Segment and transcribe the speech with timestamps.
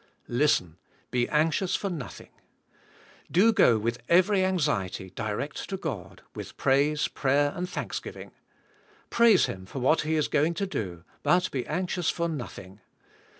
[0.33, 0.77] Listen,
[1.11, 2.29] "Be anxious for noth ing*."
[3.39, 8.31] Do g"o with every anxiety, direct to God, with praise, prayer, and thank sg iving.
[9.11, 12.79] Praise Him for what He is going to do, but be anxious for nothing".